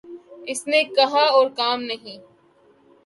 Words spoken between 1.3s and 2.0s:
اور کام